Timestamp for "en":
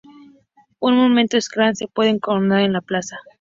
2.61-2.73